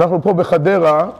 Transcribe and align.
אנחנו 0.00 0.22
פה 0.22 0.32
בחדרה 0.32 1.10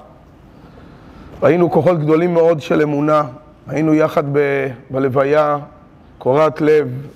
ראינו 1.43 1.71
כוחות 1.71 1.99
גדולים 1.99 2.35
מאוד 2.35 2.61
של 2.61 2.83
אמונה, 2.83 3.23
היינו 3.67 3.95
יחד 3.95 4.25
ב... 4.33 4.39
בלוויה, 4.91 5.59
קורת 6.19 6.61
לב 6.61 7.07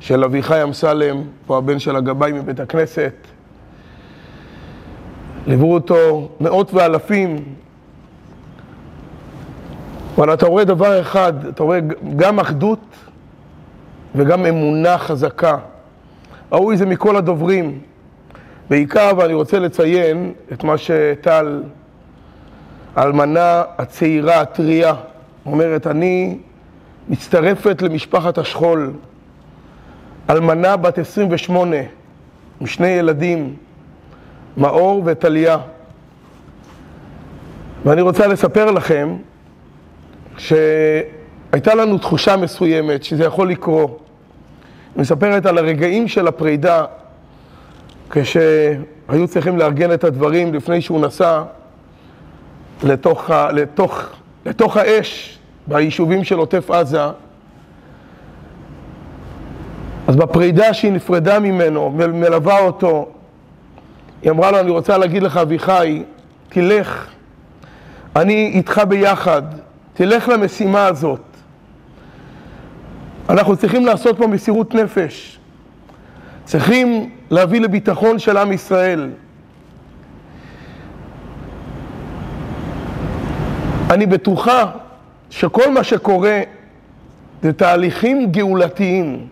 של 0.00 0.24
אביחי 0.24 0.62
אמסלם, 0.62 1.22
פה 1.46 1.58
הבן 1.58 1.78
של 1.78 1.96
הגבאי 1.96 2.32
מבית 2.32 2.60
הכנסת. 2.60 3.12
ליוו 5.46 5.74
אותו 5.74 6.28
מאות 6.40 6.74
ואלפים, 6.74 7.44
אבל 10.14 10.34
אתה 10.34 10.46
רואה 10.46 10.64
דבר 10.64 11.00
אחד, 11.00 11.46
אתה 11.46 11.62
רואה 11.62 11.78
גם 12.16 12.40
אחדות 12.40 12.84
וגם 14.14 14.46
אמונה 14.46 14.98
חזקה. 14.98 15.58
ראוי 16.52 16.76
זה 16.76 16.86
מכל 16.86 17.16
הדוברים. 17.16 17.91
בעיקר, 18.70 19.10
ואני 19.16 19.34
רוצה 19.34 19.58
לציין 19.58 20.32
את 20.52 20.64
מה 20.64 20.78
שטל, 20.78 21.62
האלמנה 22.96 23.62
הצעירה, 23.78 24.40
הטריה, 24.40 24.94
אומרת, 25.46 25.86
אני 25.86 26.38
מצטרפת 27.08 27.82
למשפחת 27.82 28.38
השכול. 28.38 28.92
אלמנה 30.30 30.76
בת 30.76 30.98
28, 30.98 31.76
עם 32.60 32.66
שני 32.66 32.88
ילדים, 32.88 33.56
מאור 34.56 35.02
וטליה. 35.04 35.58
ואני 37.84 38.00
רוצה 38.00 38.26
לספר 38.26 38.70
לכם 38.70 39.16
שהייתה 40.38 41.74
לנו 41.74 41.98
תחושה 41.98 42.36
מסוימת 42.36 43.04
שזה 43.04 43.24
יכול 43.24 43.50
לקרות. 43.50 43.98
היא 44.94 45.00
מספרת 45.00 45.46
על 45.46 45.58
הרגעים 45.58 46.08
של 46.08 46.26
הפרידה 46.26 46.84
כשהיו 48.12 49.28
צריכים 49.28 49.58
לארגן 49.58 49.92
את 49.92 50.04
הדברים 50.04 50.54
לפני 50.54 50.80
שהוא 50.80 51.00
נסע 51.00 51.42
לתוך, 52.82 53.30
לתוך, 53.30 54.02
לתוך 54.46 54.76
האש 54.76 55.38
ביישובים 55.66 56.24
של 56.24 56.38
עוטף 56.38 56.70
עזה, 56.70 57.04
אז 60.08 60.16
בפרידה 60.16 60.74
שהיא 60.74 60.92
נפרדה 60.92 61.38
ממנו, 61.38 61.90
מלווה 61.90 62.58
אותו, 62.58 63.08
היא 64.22 64.30
אמרה 64.30 64.50
לו, 64.50 64.60
אני 64.60 64.70
רוצה 64.70 64.98
להגיד 64.98 65.22
לך, 65.22 65.36
אביחי, 65.36 66.02
תלך, 66.48 67.06
אני 68.16 68.50
איתך 68.54 68.80
ביחד, 68.88 69.42
תלך 69.94 70.28
למשימה 70.28 70.86
הזאת. 70.86 71.20
אנחנו 73.28 73.56
צריכים 73.56 73.86
לעשות 73.86 74.18
פה 74.18 74.26
מסירות 74.26 74.74
נפש. 74.74 75.38
צריכים 76.44 77.10
להביא 77.30 77.60
לביטחון 77.60 78.18
של 78.18 78.36
עם 78.36 78.52
ישראל. 78.52 79.10
אני 83.90 84.06
בטוחה 84.06 84.70
שכל 85.30 85.70
מה 85.70 85.84
שקורה 85.84 86.40
זה 87.42 87.52
תהליכים 87.52 88.32
גאולתיים. 88.32 89.26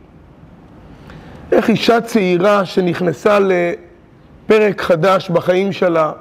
איך 1.53 1.69
אישה 1.69 2.01
צעירה 2.01 2.65
שנכנסה 2.65 3.39
לפרק 3.41 4.83
חדש 4.83 5.31
בחיים 5.31 5.73
שלה, 5.73 6.13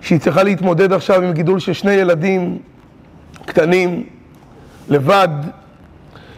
שהיא 0.00 0.20
צריכה 0.20 0.42
להתמודד 0.42 0.92
עכשיו 0.92 1.22
עם 1.22 1.32
גידול 1.32 1.60
של 1.60 1.72
שני 1.72 1.92
ילדים 1.92 2.58
קטנים, 3.46 4.06
לבד, 4.88 5.28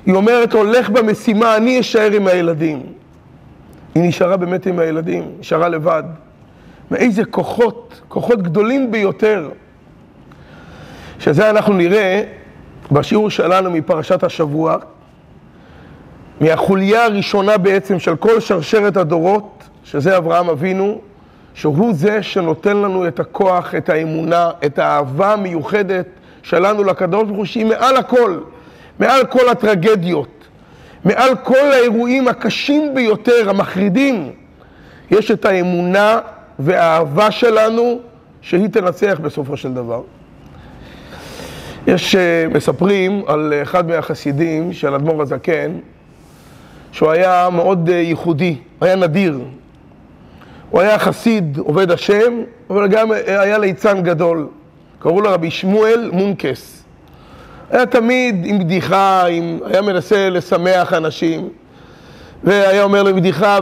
היא 0.06 0.14
אומרת, 0.14 0.52
הולך 0.52 0.90
במשימה, 0.90 1.56
אני 1.56 1.80
אשאר 1.80 2.12
עם 2.12 2.26
הילדים. 2.26 2.82
היא 3.98 4.08
נשארה 4.08 4.36
באמת 4.36 4.66
עם 4.66 4.78
הילדים, 4.78 5.30
נשארה 5.40 5.68
לבד. 5.68 6.02
מאיזה 6.90 7.24
כוחות, 7.24 8.00
כוחות 8.08 8.42
גדולים 8.42 8.90
ביותר. 8.90 9.48
שזה 11.18 11.50
אנחנו 11.50 11.74
נראה 11.74 12.22
בשיעור 12.92 13.30
שלנו 13.30 13.70
מפרשת 13.70 14.22
השבוע, 14.22 14.76
מהחוליה 16.40 17.04
הראשונה 17.04 17.58
בעצם 17.58 17.98
של 17.98 18.16
כל 18.16 18.40
שרשרת 18.40 18.96
הדורות, 18.96 19.64
שזה 19.84 20.16
אברהם 20.16 20.48
אבינו, 20.48 21.00
שהוא 21.54 21.94
זה 21.94 22.22
שנותן 22.22 22.76
לנו 22.76 23.08
את 23.08 23.20
הכוח, 23.20 23.74
את 23.74 23.88
האמונה, 23.88 24.50
את 24.66 24.78
האהבה 24.78 25.32
המיוחדת 25.32 26.06
שלנו 26.42 26.84
לקדוש 26.84 27.24
ברוך 27.24 27.36
הוא, 27.36 27.44
שהיא 27.44 27.66
מעל 27.66 27.96
הכל, 27.96 28.38
מעל 28.98 29.26
כל 29.26 29.48
הטרגדיות. 29.48 30.37
מעל 31.04 31.36
כל 31.42 31.72
האירועים 31.72 32.28
הקשים 32.28 32.94
ביותר, 32.94 33.50
המחרידים, 33.50 34.32
יש 35.10 35.30
את 35.30 35.44
האמונה 35.44 36.18
והאהבה 36.58 37.30
שלנו 37.30 38.00
שהיא 38.40 38.68
תנצח 38.68 39.18
בסופו 39.22 39.56
של 39.56 39.74
דבר. 39.74 40.02
יש, 41.86 42.14
uh, 42.14 42.54
מספרים 42.54 43.22
על 43.26 43.54
אחד 43.62 43.88
מהחסידים 43.88 44.72
של 44.72 44.94
אדמו"ר 44.94 45.22
הזקן, 45.22 45.72
שהוא 46.92 47.10
היה 47.10 47.48
מאוד 47.52 47.88
uh, 47.88 47.92
ייחודי, 47.92 48.56
היה 48.80 48.96
נדיר. 48.96 49.40
הוא 50.70 50.80
היה 50.80 50.98
חסיד, 50.98 51.58
עובד 51.58 51.90
השם, 51.90 52.42
אבל 52.70 52.88
גם 52.88 53.12
היה 53.26 53.58
ליצן 53.58 54.02
גדול. 54.02 54.48
קראו 54.98 55.20
לו 55.20 55.30
רבי 55.30 55.50
שמואל 55.50 56.10
מונקס. 56.12 56.77
היה 57.70 57.86
תמיד 57.86 58.36
עם 58.44 58.58
בדיחה, 58.58 59.26
עם, 59.26 59.58
היה 59.64 59.82
מנסה 59.82 60.30
לשמח 60.30 60.92
אנשים, 60.92 61.48
והיה 62.44 62.82
אומר 62.82 63.02
להם 63.02 63.16
בדיחה 63.16 63.58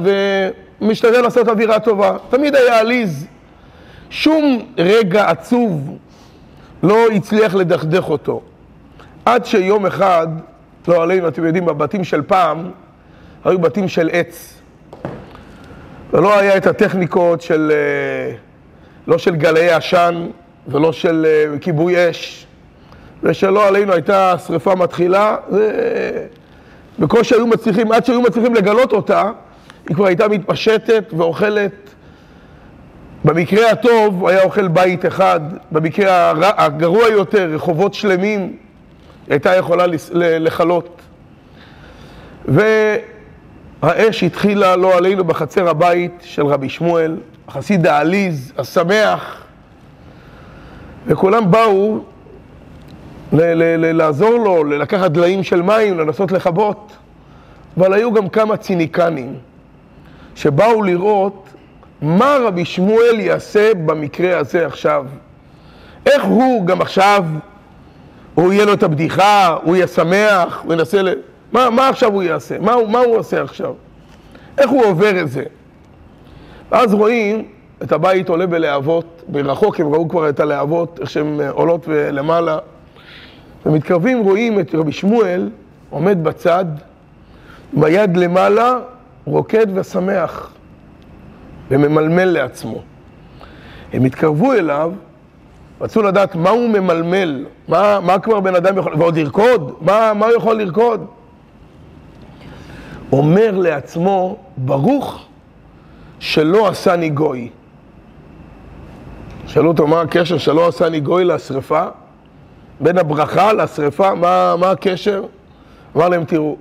ומשתדל 0.81 1.21
לעשות 1.21 1.49
אווירה 1.49 1.81
טובה. 1.81 2.16
תמיד 2.31 2.55
היה 2.55 2.81
עליז. 2.81 3.27
שום 4.11 4.72
רגע 4.78 5.31
עצוב 5.31 5.99
לא 6.83 7.06
הצליח 7.15 7.55
לדכדך 7.55 8.09
אותו. 8.09 8.43
עד 9.25 9.47
שיום 9.47 9.87
אחד, 9.87 10.28
לא 10.89 11.03
עלינו, 11.03 11.28
אתם 11.28 11.45
יודעים, 11.45 11.65
בבתים 11.65 12.05
של 12.05 12.22
פעם, 12.22 12.71
היו 13.45 13.59
בתים 13.59 13.89
של 13.89 14.11
עץ. 14.12 14.61
ולא 16.12 16.39
היה 16.39 16.56
את 16.56 16.66
הטכניקות 16.66 17.43
של, 17.43 17.72
אה, 17.75 18.37
לא 19.06 19.19
של 19.19 19.37
גלאי 19.37 19.71
עשן 19.71 20.27
ולא 20.69 20.93
של 20.93 21.27
אה, 21.28 21.59
כיבוי 21.59 22.11
אש. 22.11 22.46
ושלא 23.22 23.69
עלינו 23.69 23.93
הייתה 23.93 24.34
שריפה 24.47 24.75
מתחילה, 24.75 25.37
ובקושי 26.99 27.34
היו 27.34 27.47
מצליחים, 27.47 27.93
עד 27.93 28.04
שהיו 28.04 28.21
מצליחים 28.21 28.54
לגלות 28.54 28.93
אותה, 28.93 29.31
היא 29.88 29.97
כבר 29.97 30.06
הייתה 30.06 30.28
מתפשטת 30.28 31.04
ואוכלת. 31.16 31.72
במקרה 33.25 33.71
הטוב 33.71 34.27
היה 34.27 34.43
אוכל 34.43 34.69
בית 34.69 35.06
אחד, 35.06 35.41
במקרה 35.71 36.32
הגרוע 36.41 37.09
יותר, 37.09 37.50
רחובות 37.54 37.94
שלמים, 37.94 38.56
הייתה 39.28 39.56
יכולה 39.56 39.84
לכלות. 40.15 41.00
והאש 42.44 44.25
התחילה, 44.25 44.77
לא 44.77 44.97
עלינו, 44.97 45.25
בחצר 45.25 45.69
הבית 45.69 46.22
של 46.25 46.47
רבי 46.47 46.69
שמואל, 46.69 47.16
החסיד 47.48 47.87
העליז, 47.87 48.53
השמח, 48.59 49.43
וכולם 51.06 51.50
באו 51.50 52.00
לעזור 53.33 54.31
לו, 54.31 54.65
לקחת 54.65 55.11
דליים 55.11 55.43
של 55.43 55.63
מים, 55.63 55.99
לנסות 55.99 56.33
לכבות. 56.33 56.97
אבל 57.77 57.93
היו 57.93 58.13
גם 58.13 58.29
כמה 58.29 58.57
ציניקנים 58.57 59.35
שבאו 60.35 60.83
לראות 60.83 61.49
מה 62.03 62.37
רבי 62.45 62.65
שמואל 62.65 63.21
יעשה 63.21 63.75
במקרה 63.75 64.39
הזה 64.39 64.67
עכשיו. 64.67 65.07
איך 66.07 66.25
הוא 66.25 66.67
גם 66.67 66.81
עכשיו, 66.81 67.25
הוא 68.35 68.53
יהיה 68.53 68.65
לו 68.65 68.73
את 68.73 68.83
הבדיחה, 68.83 69.57
הוא 69.63 69.77
יהיה 69.77 69.87
שמח, 69.87 70.63
הוא 70.65 70.73
ינסה 70.73 71.03
ל... 71.03 71.09
מה, 71.53 71.71
מה 71.71 71.89
עכשיו 71.89 72.13
הוא 72.13 72.23
יעשה? 72.23 72.59
מה, 72.59 72.77
מה 72.89 72.99
הוא 72.99 73.17
עושה 73.17 73.43
עכשיו? 73.43 73.75
איך 74.59 74.71
הוא 74.71 74.85
עובר 74.85 75.21
את 75.21 75.31
זה? 75.31 75.45
ואז 76.73 76.95
רואים 76.95 77.45
את 77.83 77.93
הבית 77.93 78.29
עולה 78.29 78.47
בלהבות, 78.47 79.23
ברחוק 79.29 79.81
הם 79.81 79.95
ראו 79.95 80.09
כבר 80.09 80.29
את 80.29 80.41
הלהבות, 80.41 80.99
איך 81.01 81.11
שהן 81.11 81.41
עולות 81.51 81.89
למעלה. 81.89 82.59
ומתקרבים 83.67 84.23
רואים 84.23 84.61
את 84.61 84.75
רבי 84.75 84.93
שמואל 84.93 85.51
עומד 85.91 86.25
בצד, 86.25 86.65
ביד 87.73 88.17
למעלה, 88.17 88.75
רוקד 89.25 89.67
ושמח, 89.75 90.53
וממלמל 91.71 92.25
לעצמו. 92.25 92.83
הם 93.93 94.05
התקרבו 94.05 94.53
אליו, 94.53 94.93
רצו 95.81 96.03
לדעת 96.03 96.35
מה 96.35 96.51
הוא 96.51 96.69
ממלמל, 96.69 97.45
מה, 97.69 98.01
מה 98.01 98.19
כבר 98.19 98.41
בן 98.41 98.55
אדם 98.55 98.79
יכול, 98.79 98.95
ועוד 98.99 99.19
לרקוד? 99.19 99.77
מה, 99.81 100.13
מה 100.15 100.27
הוא 100.27 100.35
יכול 100.37 100.57
לרקוד? 100.57 101.07
אומר 103.13 103.59
לעצמו, 103.59 104.37
ברוך 104.57 105.27
שלא 106.19 106.69
עשני 106.69 107.09
גוי. 107.09 107.49
שאלו 109.47 109.69
אותו 109.69 109.87
מה 109.87 110.01
הקשר 110.01 110.39
שלא 110.39 110.69
עשני 110.69 111.01
גוי 111.01 111.25
לשרפה? 111.25 111.85
בין 112.81 112.99
הברכה 112.99 113.53
לשרפה, 113.53 114.15
מה, 114.15 114.55
מה 114.59 114.71
הקשר? 114.71 115.25
אמר 115.97 116.09
להם, 116.09 116.25
תראו, 116.25 116.57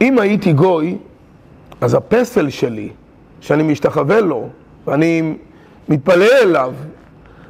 אם 0.00 0.18
הייתי 0.18 0.52
גוי, 0.52 0.98
אז 1.80 1.94
הפסל 1.94 2.50
שלי, 2.50 2.88
שאני 3.40 3.62
משתחווה 3.62 4.20
לו, 4.20 4.48
ואני 4.86 5.34
מתפלל 5.88 6.28
אליו, 6.42 6.74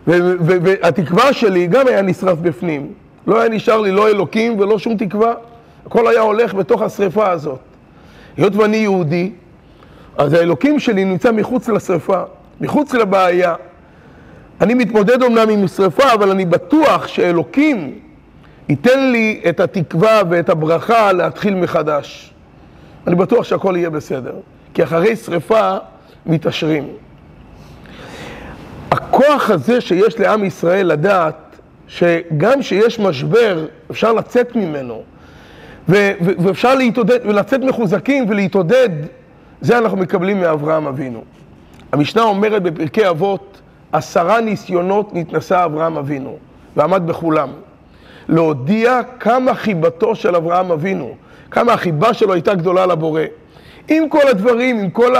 והתקווה 0.07 1.33
שלי 1.33 1.67
גם 1.67 1.87
היה 1.87 2.03
נשרף 2.03 2.39
בפנים. 2.39 2.93
לא 3.27 3.41
היה 3.41 3.49
נשאר 3.49 3.81
לי 3.81 3.91
לא 3.91 4.09
אלוקים 4.09 4.61
ולא 4.61 4.79
שום 4.79 4.97
תקווה. 4.97 5.35
הכל 5.87 6.07
היה 6.07 6.21
הולך 6.21 6.55
בתוך 6.55 6.83
השרפה 6.83 7.31
הזאת. 7.31 7.59
היות 8.37 8.57
ואני 8.57 8.77
יהודי, 8.77 9.33
אז 10.17 10.33
האלוקים 10.33 10.79
שלי 10.79 11.05
נמצא 11.05 11.33
מחוץ 11.33 11.69
לשרפה, 11.69 12.23
מחוץ 12.61 12.95
לבעיה. 12.95 13.55
אני 14.61 14.75
מתמודד 14.75 15.23
אומנם 15.23 15.49
עם 15.49 15.69
שרפה, 15.69 16.13
אבל 16.13 16.31
אני 16.31 16.45
בטוח 16.45 17.07
שאלוקים 17.07 17.99
ייתן 18.69 19.13
לי 19.13 19.41
את 19.49 19.61
התקווה 19.61 20.23
ואת 20.31 20.49
הברכה 20.49 21.13
להתחיל 21.13 21.55
מחדש. 21.55 22.31
אני 23.07 23.15
בטוח 23.15 23.45
שהכל 23.45 23.75
יהיה 23.77 23.91
בסדר, 23.91 24.35
כי 24.75 24.83
אחרי 24.83 25.17
שרפה 25.17 25.77
מתעשרים. 26.27 26.89
הכוח 28.91 29.51
הזה 29.51 29.81
שיש 29.81 30.21
לעם 30.21 30.45
ישראל 30.45 30.87
לדעת 30.87 31.57
שגם 31.89 32.63
שיש 32.63 33.01
משבר, 33.01 33.67
אפשר 33.91 34.13
לצאת 34.13 34.57
ממנו, 34.57 35.03
ו- 35.89 36.13
ו- 36.21 36.43
ואפשר 36.43 36.75
להתעודד, 36.75 37.19
ולצאת 37.25 37.61
מחוזקים 37.61 38.25
ולהתעודד, 38.29 38.89
זה 39.61 39.79
אנחנו 39.79 39.97
מקבלים 39.97 40.41
מאברהם 40.41 40.87
אבינו. 40.87 41.25
המשנה 41.93 42.23
אומרת 42.23 42.63
בפרקי 42.63 43.09
אבות, 43.09 43.60
עשרה 43.93 44.41
ניסיונות 44.41 45.15
נתנסה 45.15 45.65
אברהם 45.65 45.97
אבינו, 45.97 46.37
ועמד 46.77 47.07
בכולם. 47.07 47.49
להודיע 48.29 49.01
כמה 49.21 49.55
חיבתו 49.55 50.15
של 50.15 50.37
אברהם 50.37 50.73
אבינו, 50.73 51.15
כמה 51.51 51.73
החיבה 51.73 52.15
שלו 52.15 52.33
הייתה 52.33 52.55
גדולה 52.55 52.87
לבורא. 52.87 53.23
עם 53.89 54.09
כל 54.09 54.29
הדברים, 54.29 54.79
עם 54.79 54.91
כל 54.91 55.15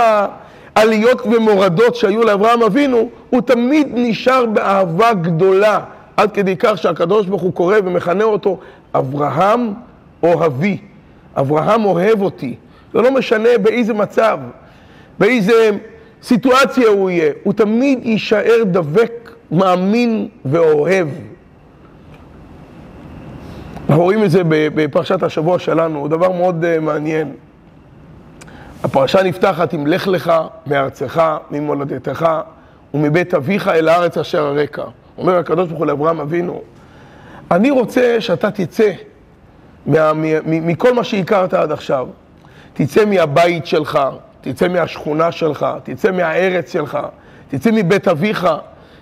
העליות 0.75 1.21
ומורדות 1.25 1.95
שהיו 1.95 2.23
לאברהם 2.23 2.63
אבינו, 2.63 3.09
הוא 3.29 3.41
תמיד 3.41 3.87
נשאר 3.93 4.45
באהבה 4.45 5.13
גדולה, 5.13 5.79
עד 6.17 6.31
כדי 6.31 6.55
כך 6.59 6.77
שהקדוש 6.77 7.25
ברוך 7.27 7.41
הוא 7.41 7.53
קורא 7.53 7.75
ומכנה 7.83 8.23
אותו 8.23 8.59
אברהם 8.95 9.73
אוהבי. 10.23 10.77
אברהם 11.37 11.85
אוהב 11.85 12.21
אותי. 12.21 12.55
זה 12.93 13.01
לא 13.01 13.11
משנה 13.11 13.49
באיזה 13.61 13.93
מצב, 13.93 14.39
באיזה 15.19 15.71
סיטואציה 16.23 16.87
הוא 16.87 17.09
יהיה, 17.09 17.31
הוא 17.43 17.53
תמיד 17.53 18.05
יישאר 18.05 18.63
דבק, 18.65 19.31
מאמין 19.51 20.27
ואוהב. 20.45 21.07
אנחנו 23.89 24.03
רואים 24.03 24.23
את 24.23 24.31
זה 24.31 24.41
בפרשת 24.45 25.23
השבוע 25.23 25.59
שלנו, 25.59 26.07
דבר 26.07 26.31
מאוד 26.31 26.63
uh, 26.63 26.79
מעניין. 26.79 27.31
הפרשה 28.83 29.23
נפתחת 29.23 29.73
עם 29.73 29.87
לך 29.87 30.07
לך 30.07 30.31
מארצך, 30.67 31.23
ממולדתך 31.51 32.27
ומבית 32.93 33.33
אביך 33.33 33.67
אל 33.67 33.89
הארץ 33.89 34.17
אשר 34.17 34.45
הרקע. 34.45 34.83
אומר 35.17 35.37
הקדוש 35.37 35.67
ברוך 35.67 35.79
הוא 35.79 35.87
לאברהם 35.87 36.19
אבינו, 36.19 36.61
אני 37.51 37.71
רוצה 37.71 38.15
שאתה 38.19 38.51
תצא 38.51 38.91
מה, 39.85 40.11
מכל 40.45 40.93
מה 40.93 41.03
שהכרת 41.03 41.53
עד 41.53 41.71
עכשיו. 41.71 42.07
תצא 42.73 43.05
מהבית 43.05 43.65
שלך, 43.65 43.99
תצא 44.41 44.67
מהשכונה 44.67 45.31
שלך, 45.31 45.65
תצא 45.83 46.11
מהארץ 46.11 46.71
שלך, 46.73 46.97
תצא 47.49 47.69
מבית 47.73 48.07
אביך, 48.07 48.47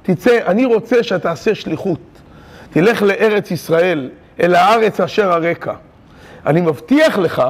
תצא, 0.01 0.39
אני 0.45 0.65
רוצה 0.65 1.03
שתעשה 1.03 1.56
שליחות. 1.56 2.00
תלך 2.69 3.01
לארץ 3.01 3.51
ישראל, 3.51 4.09
אל 4.39 4.56
הארץ 4.56 5.00
אשר 5.00 5.31
הרקע. 5.31 5.74
אני 6.45 6.62
מבטיח 6.62 7.18
לך, 7.18 7.44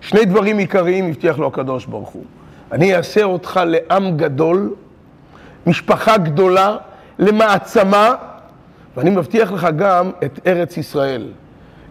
שני 0.00 0.24
דברים 0.24 0.58
עיקריים 0.58 1.08
הבטיח 1.08 1.38
לו 1.38 1.46
הקדוש 1.46 1.86
ברוך 1.86 2.08
הוא. 2.08 2.24
אני 2.72 2.96
אעשה 2.96 3.22
אותך 3.22 3.60
לעם 3.66 4.16
גדול, 4.16 4.74
משפחה 5.66 6.16
גדולה, 6.18 6.76
למעצמה, 7.18 8.14
ואני 8.96 9.10
מבטיח 9.10 9.52
לך 9.52 9.68
גם 9.76 10.10
את 10.24 10.40
ארץ 10.46 10.76
ישראל. 10.76 11.26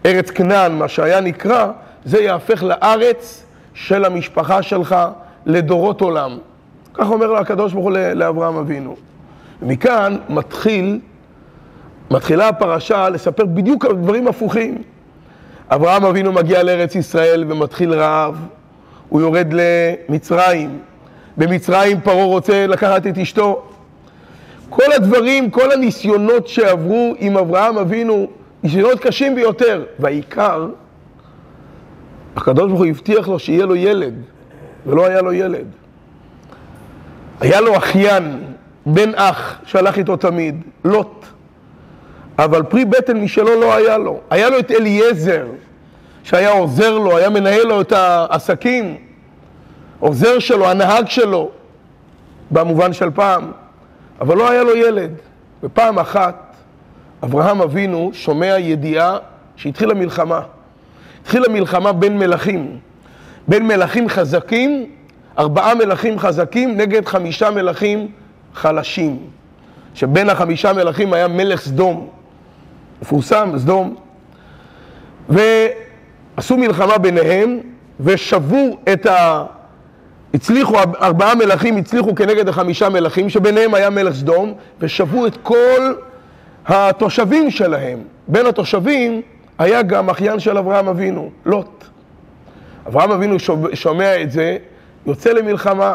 ארץ 0.06 0.30
כנען, 0.30 0.72
מה 0.72 0.88
שהיה 0.88 1.20
נקרא, 1.20 1.66
זה 2.04 2.22
יהפך 2.22 2.62
לארץ 2.62 3.43
של 3.74 4.04
המשפחה 4.04 4.62
שלך 4.62 4.96
לדורות 5.46 6.00
עולם. 6.00 6.38
כך 6.94 7.10
אומר 7.10 7.36
הקדוש 7.36 7.72
ברוך 7.72 7.84
הוא 7.84 7.92
לאברהם 7.92 8.56
אבינו. 8.56 8.96
ומכאן 9.62 10.16
מתחיל, 10.28 11.00
מתחילה 12.10 12.48
הפרשה 12.48 13.08
לספר 13.08 13.44
בדיוק 13.44 13.86
דברים 13.86 14.28
הפוכים. 14.28 14.82
אברהם 15.70 16.04
אבינו 16.04 16.32
מגיע 16.32 16.62
לארץ 16.62 16.94
ישראל 16.94 17.44
ומתחיל 17.48 17.94
רעב, 17.94 18.46
הוא 19.08 19.20
יורד 19.20 19.46
למצרים. 19.52 20.78
במצרים 21.36 22.00
פרעה 22.00 22.24
רוצה 22.24 22.66
לקחת 22.66 23.06
את 23.06 23.18
אשתו. 23.18 23.62
כל 24.70 24.92
הדברים, 24.92 25.50
כל 25.50 25.72
הניסיונות 25.72 26.48
שעברו 26.48 27.14
עם 27.18 27.36
אברהם 27.36 27.78
אבינו, 27.78 28.26
ניסיונות 28.62 29.00
קשים 29.00 29.34
ביותר. 29.34 29.84
והעיקר, 29.98 30.66
הקדוש 32.36 32.68
ברוך 32.68 32.78
הוא 32.78 32.86
הבטיח 32.86 33.28
לו 33.28 33.38
שיהיה 33.38 33.66
לו 33.66 33.76
ילד, 33.76 34.14
ולא 34.86 35.06
היה 35.06 35.22
לו 35.22 35.32
ילד. 35.32 35.66
היה 37.40 37.60
לו 37.60 37.76
אחיין, 37.76 38.44
בן 38.86 39.14
אח, 39.14 39.58
שהלך 39.64 39.98
איתו 39.98 40.16
תמיד, 40.16 40.62
לוט. 40.84 41.26
אבל 42.38 42.62
פרי 42.62 42.84
בטן 42.84 43.20
משלו 43.20 43.60
לא 43.60 43.74
היה 43.74 43.98
לו. 43.98 44.20
היה 44.30 44.50
לו 44.50 44.58
את 44.58 44.70
אליעזר, 44.70 45.46
שהיה 46.22 46.50
עוזר 46.50 46.98
לו, 46.98 47.16
היה 47.16 47.30
מנהל 47.30 47.66
לו 47.66 47.80
את 47.80 47.92
העסקים, 47.92 48.96
עוזר 50.00 50.38
שלו, 50.38 50.70
הנהג 50.70 51.08
שלו, 51.08 51.50
במובן 52.50 52.92
של 52.92 53.10
פעם, 53.10 53.52
אבל 54.20 54.36
לא 54.36 54.50
היה 54.50 54.62
לו 54.62 54.76
ילד. 54.76 55.10
ופעם 55.62 55.98
אחת 55.98 56.56
אברהם 57.24 57.62
אבינו 57.62 58.10
שומע 58.12 58.58
ידיעה 58.58 59.16
שהתחילה 59.56 59.94
מלחמה. 59.94 60.40
התחילה 61.24 61.48
מלחמה 61.48 61.92
בין 61.92 62.18
מלכים. 62.18 62.78
בין 63.48 63.66
מלכים 63.66 64.08
חזקים, 64.08 64.86
ארבעה 65.38 65.74
מלכים 65.74 66.18
חזקים 66.18 66.76
נגד 66.76 67.06
חמישה 67.06 67.50
מלכים 67.50 68.08
חלשים. 68.54 69.18
שבין 69.94 70.30
החמישה 70.30 70.72
מלכים 70.72 71.12
היה 71.12 71.28
מלך 71.28 71.60
סדום, 71.60 72.08
מפורסם, 73.02 73.52
סדום. 73.56 73.96
ועשו 75.28 76.56
מלחמה 76.56 76.98
ביניהם 76.98 77.60
ושבו 78.00 78.78
את 78.92 79.06
ה... 79.06 79.44
הצליחו, 80.34 80.76
ארבעה 81.00 81.34
מלכים 81.34 81.76
הצליחו 81.76 82.14
כנגד 82.14 82.48
החמישה 82.48 82.88
מלכים, 82.88 83.30
שביניהם 83.30 83.74
היה 83.74 83.90
מלך 83.90 84.14
סדום, 84.14 84.54
ושבו 84.80 85.26
את 85.26 85.36
כל 85.42 85.94
התושבים 86.66 87.50
שלהם. 87.50 87.98
בין 88.28 88.46
התושבים 88.46 89.22
היה 89.58 89.82
גם 89.82 90.10
אחיין 90.10 90.40
של 90.40 90.58
אברהם 90.58 90.88
אבינו, 90.88 91.30
לוט. 91.46 91.84
אברהם 92.86 93.10
אבינו 93.10 93.36
שומע 93.74 94.22
את 94.22 94.30
זה, 94.30 94.56
יוצא 95.06 95.32
למלחמה. 95.32 95.94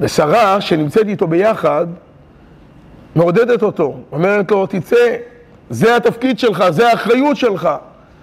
ושרה, 0.00 0.60
שנמצאת 0.60 1.08
איתו 1.08 1.26
ביחד, 1.26 1.86
מעודדת 3.16 3.62
אותו, 3.62 3.96
אומרת 4.12 4.50
לו, 4.50 4.66
תצא, 4.66 5.16
זה 5.70 5.96
התפקיד 5.96 6.38
שלך, 6.38 6.64
זה 6.70 6.90
האחריות 6.90 7.36
שלך. 7.36 7.68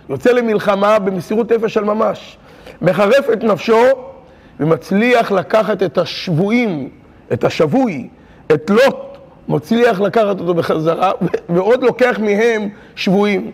יוצא 0.09 0.31
למלחמה 0.31 0.99
במסירות 0.99 1.51
נפש 1.51 1.73
של 1.73 1.83
ממש. 1.83 2.37
מחרף 2.81 3.29
את 3.33 3.43
נפשו 3.43 3.85
ומצליח 4.59 5.31
לקחת 5.31 5.83
את 5.83 5.97
השבויים, 5.97 6.89
את 7.33 7.43
השבוי, 7.43 8.09
את 8.53 8.69
לוט, 8.69 9.17
מצליח 9.47 10.01
לקחת 10.01 10.39
אותו 10.39 10.53
בחזרה, 10.53 11.11
ועוד 11.49 11.83
לוקח 11.83 12.19
מהם 12.19 12.69
שבויים. 12.95 13.51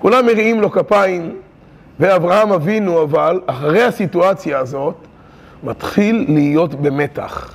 כולם 0.00 0.26
מריעים 0.26 0.60
לו 0.60 0.70
כפיים, 0.70 1.36
ואברהם 2.00 2.52
אבינו 2.52 3.02
אבל, 3.02 3.40
אחרי 3.46 3.82
הסיטואציה 3.82 4.58
הזאת, 4.58 4.94
מתחיל 5.62 6.24
להיות 6.28 6.74
במתח. 6.74 7.54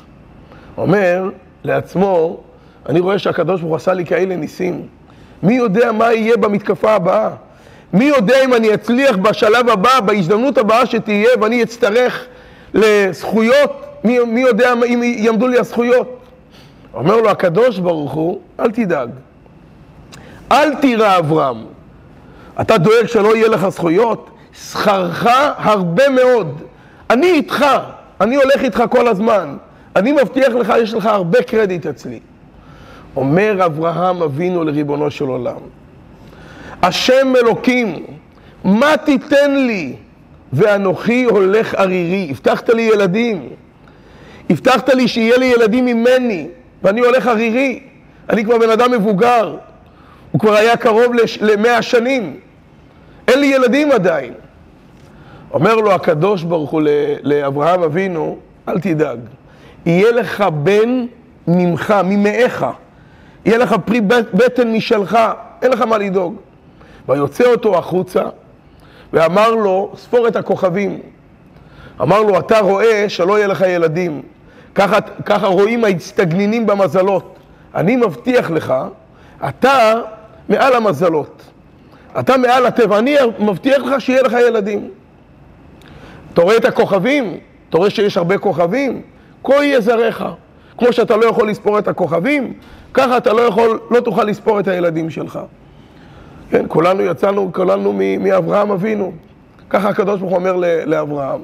אומר 0.78 1.30
לעצמו, 1.64 2.40
אני 2.90 3.00
רואה 3.00 3.20
שהקדוש 3.20 3.62
ברוך 3.62 3.70
הוא 3.70 3.76
עשה 3.76 3.94
לי 3.94 4.06
כאלה 4.06 4.36
ניסים. 4.36 4.82
מי 5.44 5.54
יודע 5.54 5.92
מה 5.92 6.14
יהיה 6.14 6.38
במתקפה 6.38 6.92
הבאה? 6.92 7.30
מי 7.94 8.06
יודע 8.06 8.44
אם 8.44 8.54
אני 8.54 8.74
אצליח 8.74 9.16
בשלב 9.16 9.70
הבא, 9.70 10.00
בהזדמנות 10.00 10.58
הבאה 10.58 10.86
שתהיה, 10.86 11.30
ואני 11.42 11.64
אצטרך 11.64 12.26
לזכויות? 12.74 13.86
מי, 14.04 14.20
מי 14.20 14.42
יודע 14.42 14.74
אם 14.74 15.04
יעמדו 15.04 15.48
לי 15.48 15.60
הזכויות? 15.60 16.20
אומר 16.94 17.18
לו 17.18 17.30
הקדוש 17.30 17.80
ברוך 17.80 18.12
הוא, 18.12 18.40
אל 18.60 18.72
תדאג. 18.72 19.10
אל 20.52 20.76
תירא 20.76 21.18
אברהם. 21.18 21.75
אתה 22.62 22.78
דואג 22.78 23.06
שלא 23.06 23.36
יהיה 23.36 23.48
לך 23.48 23.70
זכויות? 23.70 24.30
שכרך 24.54 25.28
הרבה 25.58 26.10
מאוד. 26.10 26.62
אני 27.10 27.32
איתך, 27.32 27.66
אני 28.22 28.36
הולך 28.36 28.64
איתך 28.64 28.84
כל 28.90 29.08
הזמן. 29.08 29.58
אני 29.96 30.12
מבטיח 30.12 30.54
לך, 30.54 30.74
יש 30.82 30.94
לך 30.94 31.06
הרבה 31.06 31.44
קרדיט 31.44 31.86
אצלי. 31.86 32.20
אומר 33.16 33.66
אברהם 33.66 34.22
אבינו 34.22 34.64
לריבונו 34.64 35.12
של 35.12 35.26
עולם, 35.26 35.58
השם 36.82 37.34
אלוקים, 37.36 38.06
מה 38.64 38.98
תיתן 38.98 39.56
לי? 39.56 39.96
ואנוכי 40.54 41.24
הולך 41.24 41.74
ערירי. 41.74 42.28
הבטחת 42.32 42.70
לי 42.70 42.82
ילדים. 42.82 43.50
הבטחת 44.50 44.90
לי 44.90 45.08
שיהיה 45.08 45.38
לי 45.38 45.46
ילדים 45.46 45.86
ממני, 45.86 46.48
ואני 46.84 47.02
הולך 47.02 47.28
ערירי. 47.28 47.80
אני 48.30 48.46
כבר 48.46 48.58
בן 48.58 48.70
אדם 48.70 48.92
מבוגר. 48.92 49.56
הוא 50.32 50.40
כבר 50.40 50.54
היה 50.54 50.78
קרוב 50.78 51.14
למאה 51.42 51.82
שנים. 51.82 52.40
אין 53.28 53.40
לי 53.40 53.48
ילדים 53.48 53.92
עדיין. 53.92 54.34
אומר 55.54 55.76
לו 55.76 55.92
הקדוש 55.92 56.44
ברוך 56.44 56.72
הוא 56.72 56.82
לאברהם 57.24 57.84
אבינו, 57.84 58.38
אל 58.70 58.80
תדאג, 58.80 59.20
יהיה 59.86 60.12
לך 60.12 60.42
בן 60.42 61.06
ממך, 61.48 61.94
ממאיך, 62.04 62.66
יהיה 63.46 63.58
לך 63.58 63.76
פרי 63.86 64.02
בטן 64.34 64.74
משלך, 64.74 65.18
אין 65.62 65.72
לך 65.72 65.82
מה 65.82 65.98
לדאוג. 65.98 66.36
ויוצא 67.10 67.44
אותו 67.52 67.78
החוצה, 67.78 68.24
ואמר 69.14 69.52
לו, 69.52 69.94
ספור 69.98 70.28
את 70.28 70.36
הכוכבים. 70.36 71.00
אמר 72.02 72.22
לו, 72.22 72.40
אתה 72.40 72.60
רואה 72.60 73.06
שלא 73.10 73.38
יהיה 73.38 73.48
לך 73.48 73.62
ילדים. 73.68 74.22
ככה, 74.76 75.02
ככה 75.02 75.48
רואים 75.48 75.84
ההצטגנינים 75.84 76.66
במזלות. 76.66 77.36
אני 77.76 77.96
מבטיח 77.96 78.52
לך, 78.52 78.74
אתה 79.50 79.94
מעל 80.50 80.74
המזלות. 80.74 81.42
אתה 82.20 82.38
מעל 82.38 82.66
הטבע, 82.66 83.00
אני 83.00 83.16
מבטיח 83.40 83.84
לך 83.84 84.02
שיהיה 84.02 84.22
לך 84.22 84.36
ילדים. 84.48 84.90
אתה 86.34 86.42
רואה 86.42 86.58
את 86.58 86.66
הכוכבים? 86.66 87.38
אתה 87.70 87.78
רואה 87.78 87.90
שיש 87.90 88.18
הרבה 88.18 88.38
כוכבים? 88.38 89.02
כה 89.44 89.54
יהיה 89.54 89.82
זרעך. 89.82 90.24
כמו 90.78 90.94
שאתה 90.94 91.18
לא 91.18 91.26
יכול 91.26 91.50
לספור 91.50 91.80
את 91.80 91.88
הכוכבים, 91.88 92.54
ככה 92.94 93.18
אתה 93.18 93.34
לא 93.34 93.42
יכול, 93.42 93.80
לא 93.92 94.00
תוכל 94.00 94.24
לספור 94.24 94.60
את 94.60 94.68
הילדים 94.68 95.10
שלך. 95.10 95.40
כן, 96.50 96.66
כולנו 96.68 97.02
יצאנו, 97.02 97.54
כולנו 97.54 97.94
מאברהם 98.20 98.72
אבינו. 98.72 99.12
ככה 99.70 99.90
הקדוש 99.90 100.20
ברוך 100.20 100.32
הוא 100.32 100.40
אומר 100.40 100.56
לאברהם. 100.86 101.42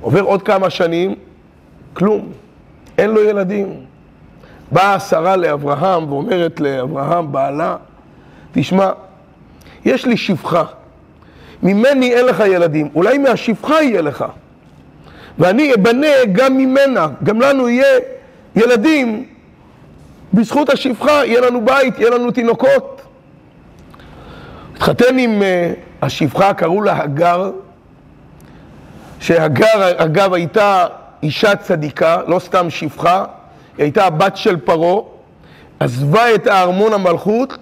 עובר 0.00 0.20
עוד 0.20 0.42
כמה 0.42 0.70
שנים, 0.70 1.14
כלום, 1.94 2.32
אין 2.98 3.10
לו 3.10 3.22
ילדים. 3.22 3.74
באה 4.72 5.00
שרה 5.00 5.36
לאברהם 5.36 6.12
ואומרת 6.12 6.60
לאברהם, 6.60 7.32
בעלה, 7.32 7.76
תשמע, 8.52 8.90
יש 9.84 10.06
לי 10.06 10.16
שפחה, 10.16 10.64
ממני 11.62 12.14
אין 12.14 12.26
לך 12.26 12.42
ילדים, 12.46 12.88
אולי 12.94 13.18
מהשפחה 13.18 13.82
יהיה 13.82 14.02
לך. 14.02 14.24
ואני 15.38 15.74
אבנה 15.74 16.06
גם 16.32 16.56
ממנה, 16.56 17.06
גם 17.22 17.40
לנו 17.40 17.68
יהיה 17.68 17.98
ילדים, 18.56 19.26
בזכות 20.34 20.70
השפחה 20.70 21.26
יהיה 21.26 21.40
לנו 21.40 21.64
בית, 21.64 21.98
יהיה 21.98 22.10
לנו 22.10 22.30
תינוקות. 22.30 23.02
התחתן 24.74 25.18
עם 25.18 25.42
uh, 25.42 26.04
השפחה, 26.04 26.54
קראו 26.54 26.82
לה 26.82 27.02
הגר, 27.02 27.50
שהגר 29.20 29.92
אגב 29.96 30.34
הייתה 30.34 30.86
אישה 31.22 31.56
צדיקה, 31.56 32.16
לא 32.26 32.38
סתם 32.38 32.70
שפחה, 32.70 33.24
היא 33.78 33.84
הייתה 33.84 34.04
הבת 34.04 34.36
של 34.36 34.56
פרעה, 34.56 35.02
עזבה 35.80 36.34
את 36.34 36.46
הארמון 36.46 36.92
המלכות, 36.92 37.58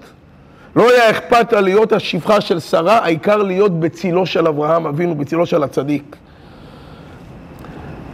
לא 0.76 0.90
היה 0.90 1.10
אכפת 1.10 1.52
לה 1.52 1.60
להיות 1.60 1.92
השפחה 1.92 2.40
של 2.40 2.60
שרה, 2.60 2.98
העיקר 2.98 3.36
להיות 3.36 3.80
בצילו 3.80 4.26
של 4.26 4.48
אברהם 4.48 4.86
אבינו, 4.86 5.14
בצילו 5.14 5.46
של 5.46 5.62
הצדיק. 5.62 6.16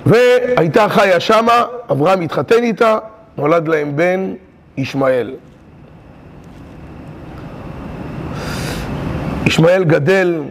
והייתה 0.07 0.89
חיה 0.89 1.21
שמה, 1.21 1.65
אברהם 1.91 2.21
התחתן 2.21 2.63
איתה, 2.63 2.99
נולד 3.37 3.69
להם 3.69 3.97
בן 3.97 4.35
ישמעאל. 4.77 5.35
ישמעאל 9.47 9.85
גדל, 9.85 10.43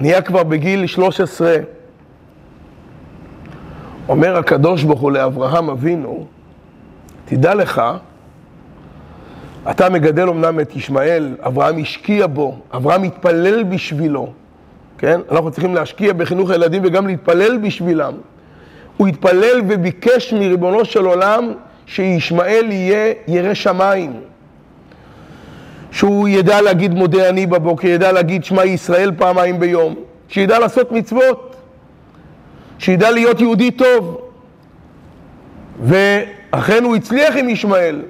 נהיה 0.00 0.22
כבר 0.22 0.42
בגיל 0.42 0.86
13. 0.86 1.56
אומר 4.08 4.36
הקדוש 4.38 4.82
ברוך 4.82 5.00
הוא 5.00 5.12
לאברהם 5.12 5.70
אבינו, 5.70 6.26
תדע 7.24 7.54
לך, 7.54 7.82
אתה 9.70 9.90
מגדל 9.90 10.28
אמנם 10.28 10.60
את 10.60 10.76
ישמעאל, 10.76 11.36
אברהם 11.40 11.78
השקיע 11.78 12.26
בו, 12.26 12.58
אברהם 12.74 13.02
התפלל 13.02 13.62
בשבילו, 13.62 14.32
כן? 14.98 15.20
אנחנו 15.30 15.50
צריכים 15.50 15.74
להשקיע 15.74 16.12
בחינוך 16.12 16.50
הילדים 16.50 16.82
וגם 16.84 17.06
להתפלל 17.06 17.58
בשבילם. 17.58 18.14
הוא 18.96 19.08
התפלל 19.08 19.60
וביקש 19.68 20.32
מריבונו 20.32 20.84
של 20.84 21.04
עולם 21.04 21.52
שישמעאל 21.86 22.66
יהיה 22.70 23.12
ירא 23.28 23.54
שמיים. 23.54 24.20
שהוא 25.92 26.28
ידע 26.28 26.60
להגיד 26.60 26.94
מודה 26.94 27.28
אני 27.28 27.46
בבוקר, 27.46 27.88
ידע 27.88 28.12
להגיד 28.12 28.44
שמע 28.44 28.64
ישראל 28.64 29.12
פעמיים 29.16 29.60
ביום, 29.60 29.94
שידע 30.28 30.58
לעשות 30.58 30.92
מצוות, 30.92 31.56
שידע 32.78 33.10
להיות 33.10 33.40
יהודי 33.40 33.70
טוב. 33.70 34.20
ואכן 35.82 36.84
הוא 36.84 36.96
הצליח 36.96 37.36
עם 37.36 37.48
ישמעאל. 37.48 38.02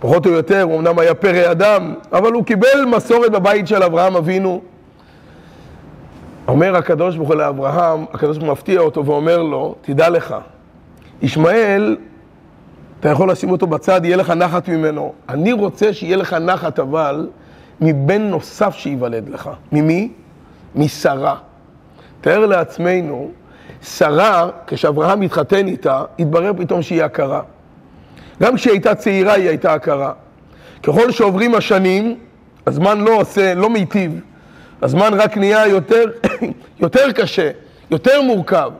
פחות 0.00 0.26
או 0.26 0.30
יותר, 0.30 0.62
הוא 0.62 0.78
אמנם 0.78 0.98
היה 0.98 1.14
פרא 1.14 1.50
אדם, 1.50 1.94
אבל 2.12 2.32
הוא 2.32 2.44
קיבל 2.44 2.84
מסורת 2.96 3.32
בבית 3.32 3.66
של 3.66 3.82
אברהם 3.82 4.16
אבינו. 4.16 4.60
אומר 6.48 6.76
הקדוש 6.76 7.16
ברוך 7.16 7.28
הוא 7.28 7.36
לאברהם, 7.36 8.04
הקדוש 8.12 8.36
ברוך 8.36 8.48
הוא 8.48 8.52
מפתיע 8.52 8.80
אותו 8.80 9.06
ואומר 9.06 9.42
לו, 9.42 9.74
תדע 9.80 10.08
לך, 10.08 10.34
ישמעאל, 11.22 11.96
אתה 13.00 13.08
יכול 13.08 13.30
לשים 13.30 13.50
אותו 13.50 13.66
בצד, 13.66 14.00
יהיה 14.04 14.16
לך 14.16 14.30
נחת 14.30 14.68
ממנו. 14.68 15.12
אני 15.28 15.52
רוצה 15.52 15.92
שיהיה 15.92 16.16
לך 16.16 16.32
נחת, 16.32 16.78
אבל 16.78 17.28
מבן 17.80 18.22
נוסף 18.22 18.74
שייוולד 18.74 19.28
לך. 19.28 19.50
ממי? 19.72 20.08
משרה. 20.74 21.36
תאר 22.20 22.46
לעצמנו, 22.46 23.30
שרה, 23.82 24.48
כשאברהם 24.66 25.20
התחתן 25.20 25.66
איתה, 25.66 26.04
התברר 26.18 26.52
פתאום 26.56 26.82
שהיא 26.82 27.02
עקרה. 27.02 27.40
גם 28.42 28.56
כשהיא 28.56 28.72
הייתה 28.72 28.94
צעירה 28.94 29.32
היא 29.32 29.48
הייתה 29.48 29.74
עקרה. 29.74 30.12
ככל 30.82 31.10
שעוברים 31.10 31.54
השנים, 31.54 32.16
הזמן 32.66 33.00
לא 33.00 33.20
עושה, 33.20 33.54
לא 33.54 33.70
מיטיב. 33.70 34.20
הזמן 34.82 35.10
רק 35.14 35.36
נהיה 35.36 35.66
יותר, 35.66 36.04
יותר 36.82 37.12
קשה, 37.12 37.50
יותר 37.90 38.22
מורכב. 38.22 38.70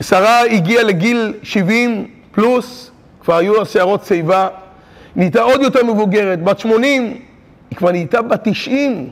שרה 0.00 0.40
הגיעה 0.44 0.82
לגיל 0.82 1.34
70 1.42 2.06
פלוס, 2.32 2.90
כבר 3.20 3.36
היו 3.36 3.54
לה 3.54 3.64
שערות 3.64 4.04
שיבה, 4.04 4.48
נהייתה 5.16 5.42
עוד 5.42 5.62
יותר 5.62 5.84
מבוגרת, 5.84 6.42
בת 6.42 6.58
80, 6.58 7.02
היא 7.70 7.78
כבר 7.78 7.90
נהייתה 7.90 8.22
בת 8.22 8.40
90. 8.44 9.10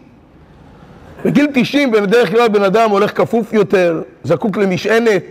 בגיל 1.25 1.47
90 1.54 1.90
בדרך 1.90 2.30
כלל 2.30 2.49
בן 2.49 2.62
אדם 2.62 2.90
הולך 2.90 3.16
כפוף 3.16 3.52
יותר, 3.52 4.02
זקוק 4.25 4.56
למשענת, 4.56 5.25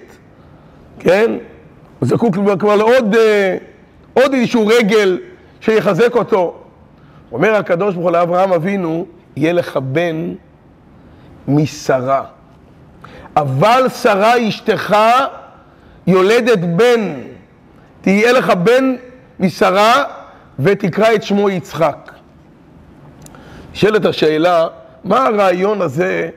כן? 0.99 1.31
זקוק 2.01 2.35
כבר 2.59 2.75
לעוד 2.75 3.15
אה, 3.15 3.57
עוד 4.13 4.33
איזשהו 4.33 4.67
רגל 4.67 5.19
שיחזק 5.61 6.15
אותו. 6.15 6.57
אומר 7.31 7.55
הקדוש 7.55 7.93
ברוך 7.93 8.05
הוא 8.05 8.11
לאברהם 8.11 8.53
אבינו, 8.53 9.05
יהיה 9.35 9.53
לך 9.53 9.77
בן 9.77 10.33
משרה. 11.47 12.23
אבל 13.37 13.89
שרה 13.89 14.47
אשתך 14.47 14.95
יולדת 16.07 16.59
בן. 16.59 17.13
תהיה 18.01 18.31
לך 18.31 18.49
בן 18.49 18.95
משרה 19.39 20.03
ותקרא 20.59 21.13
את 21.13 21.23
שמו 21.23 21.49
יצחק. 21.49 22.11
נשאלת 23.73 24.05
השאלה, 24.05 24.67
מה 25.03 25.25
הרעיון 25.25 25.81
הזה 25.81 26.29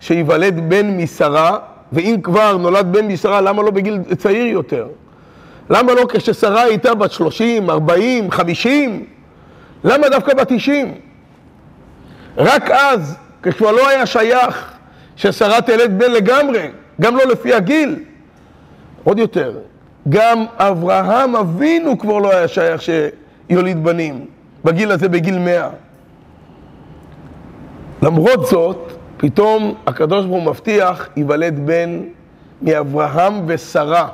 שיוולד 0.00 0.68
בן 0.68 0.96
משרה, 0.96 1.58
ואם 1.92 2.16
כבר 2.22 2.56
נולד 2.56 2.92
בן 2.92 3.06
משרה, 3.06 3.40
למה 3.40 3.62
לא 3.62 3.70
בגיל 3.70 3.98
צעיר 4.18 4.46
יותר? 4.46 4.86
למה 5.72 5.94
לא 5.94 6.06
כששרה 6.08 6.62
הייתה 6.62 6.94
בת 6.94 7.12
30, 7.12 7.70
40, 7.70 8.30
50? 8.30 9.04
למה 9.84 10.08
דווקא 10.08 10.34
בת 10.34 10.52
90? 10.52 10.94
רק 12.36 12.70
אז, 12.70 13.16
כשכבר 13.42 13.70
לא 13.72 13.88
היה 13.88 14.06
שייך 14.06 14.72
ששרה 15.16 15.60
תלד 15.60 15.98
בן 15.98 16.10
לגמרי, 16.10 16.68
גם 17.00 17.16
לא 17.16 17.24
לפי 17.24 17.54
הגיל. 17.54 18.04
עוד 19.04 19.18
יותר, 19.18 19.58
גם 20.08 20.44
אברהם 20.56 21.36
אבינו 21.36 21.98
כבר 21.98 22.18
לא 22.18 22.32
היה 22.32 22.48
שייך 22.48 22.82
שיוליד 22.82 23.84
בנים, 23.84 24.26
בגיל 24.64 24.92
הזה, 24.92 25.08
בגיל 25.08 25.38
מאה. 25.38 25.68
למרות 28.02 28.46
זאת, 28.46 28.92
פתאום 29.16 29.74
הקדוש 29.86 30.26
ברוך 30.26 30.44
הוא 30.44 30.50
מבטיח, 30.50 31.08
ייוולד 31.16 31.66
בן 31.66 32.00
מאברהם 32.62 33.42
ושרה. 33.46 34.08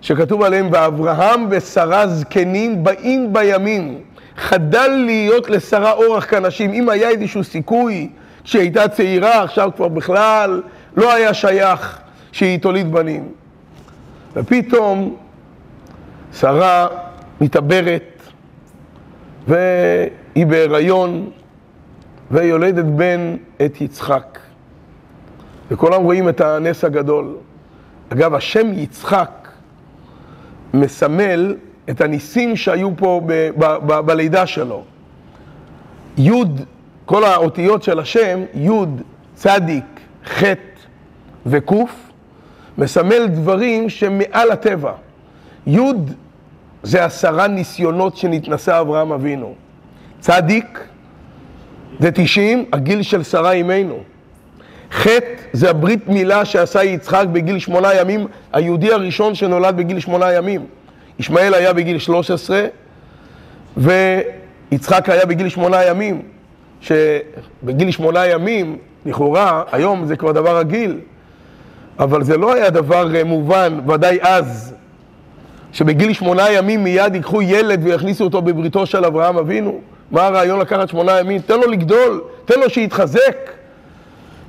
שכתוב 0.00 0.42
עליהם, 0.42 0.68
ואברהם 0.72 1.46
ושרה 1.50 2.06
זקנים 2.06 2.84
באים 2.84 3.32
בימים. 3.32 4.00
חדל 4.36 4.88
להיות 4.88 5.50
לשרה 5.50 5.92
אורח 5.92 6.30
כאנשים. 6.30 6.72
אם 6.72 6.88
היה 6.88 7.08
איזשהו 7.08 7.44
סיכוי 7.44 8.10
שהיא 8.44 8.62
הייתה 8.62 8.88
צעירה, 8.88 9.42
עכשיו 9.42 9.70
כבר 9.76 9.88
בכלל 9.88 10.62
לא 10.96 11.12
היה 11.12 11.34
שייך 11.34 11.98
שהיא 12.32 12.60
תוליד 12.60 12.92
בנים. 12.92 13.28
ופתאום 14.36 15.16
שרה 16.32 16.86
מתעברת, 17.40 18.22
והיא 19.48 20.46
בהיריון, 20.46 21.30
ויולדת 22.30 22.84
בן 22.84 23.36
את 23.64 23.80
יצחק. 23.80 24.38
וכולם 25.70 26.02
רואים 26.02 26.28
את 26.28 26.40
הנס 26.40 26.84
הגדול. 26.84 27.36
אגב, 28.12 28.34
השם 28.34 28.66
יצחק 28.72 29.39
מסמל 30.74 31.56
את 31.90 32.00
הניסים 32.00 32.56
שהיו 32.56 32.96
פה 32.96 33.20
ב- 33.26 33.50
ב- 33.58 33.76
ב- 33.86 34.00
בלידה 34.00 34.46
שלו. 34.46 34.82
י', 36.18 36.30
כל 37.04 37.24
האותיות 37.24 37.82
של 37.82 37.98
השם, 37.98 38.40
י', 38.54 38.70
צדיק, 39.34 40.00
ח' 40.26 40.42
וק', 41.46 41.72
מסמל 42.78 43.26
דברים 43.26 43.88
שמעל 43.88 44.50
הטבע. 44.50 44.92
י' 45.66 45.80
זה 46.82 47.04
עשרה 47.04 47.46
ניסיונות 47.46 48.16
שנתנסה 48.16 48.80
אברהם 48.80 49.12
אבינו. 49.12 49.54
צדיק 50.20 50.80
זה 52.00 52.10
תשעים, 52.12 52.64
הגיל 52.72 53.02
של 53.02 53.22
שרה 53.22 53.52
אימנו. 53.52 53.98
ח' 54.92 55.06
זה 55.52 55.70
הברית 55.70 56.08
מילה 56.08 56.44
שעשה 56.44 56.84
יצחק 56.84 57.24
בגיל 57.32 57.58
שמונה 57.58 57.94
ימים, 57.94 58.26
היהודי 58.52 58.92
הראשון 58.92 59.34
שנולד 59.34 59.76
בגיל 59.76 60.00
שמונה 60.00 60.32
ימים. 60.32 60.66
ישמעאל 61.18 61.54
היה 61.54 61.72
בגיל 61.72 61.98
13 61.98 62.66
ויצחק 63.76 65.08
היה 65.08 65.26
בגיל 65.26 65.48
שמונה 65.48 65.84
ימים. 65.84 66.22
שבגיל 66.80 67.90
שמונה 67.90 68.26
ימים, 68.26 68.78
לכאורה, 69.06 69.62
היום 69.72 70.06
זה 70.06 70.16
כבר 70.16 70.32
דבר 70.32 70.58
רגיל, 70.58 70.98
אבל 71.98 72.22
זה 72.22 72.36
לא 72.36 72.54
היה 72.54 72.70
דבר 72.70 73.16
אה, 73.16 73.24
מובן, 73.24 73.80
ודאי 73.88 74.18
אז, 74.22 74.74
שבגיל 75.72 76.12
שמונה 76.12 76.50
ימים 76.50 76.84
מיד 76.84 77.14
ייקחו 77.14 77.42
ילד 77.42 77.80
ויכניסו 77.82 78.24
אותו 78.24 78.42
בבריתו 78.42 78.86
של 78.86 79.04
אברהם 79.04 79.36
אבינו. 79.36 79.80
מה 80.10 80.26
הרעיון 80.26 80.60
לקחת 80.60 80.88
שמונה 80.88 81.20
ימים? 81.20 81.40
תן 81.40 81.60
לו 81.60 81.70
לגדול, 81.70 82.20
תן 82.44 82.60
לו 82.60 82.70
שיתחזק, 82.70 83.50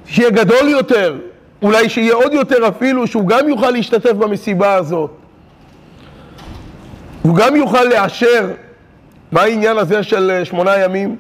שיהיה 0.06 0.30
גדול 0.30 0.70
יותר, 0.70 1.18
אולי 1.62 1.90
שיהיה 1.90 2.14
עוד 2.14 2.34
יותר 2.34 2.68
אפילו, 2.68 3.08
שהוא 3.08 3.28
גם 3.28 3.50
יוכל 3.50 3.70
להשתתף 3.70 4.12
במסיבה 4.12 4.74
הזאת. 4.74 5.12
הוא 7.22 7.36
גם 7.36 7.56
יוכל 7.56 7.84
לאשר 7.84 8.52
מה 9.32 9.42
העניין 9.42 9.78
הזה 9.78 10.04
של 10.04 10.32
אה, 10.32 10.46
שמונה 10.46 10.78
ימים. 10.78 11.16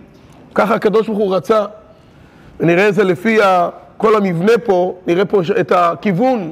ככה 0.55 0.75
הקדוש 0.75 1.07
ברוך 1.07 1.19
הוא 1.19 1.35
רצה. 1.35 1.65
ונראה 2.59 2.89
את 2.89 2.93
זה 2.93 3.03
לפי 3.03 3.37
כל 3.97 4.15
המבנה 4.15 4.51
פה, 4.65 4.95
נראה 5.07 5.25
פה 5.25 5.41
את 5.59 5.71
הכיוון. 5.71 6.51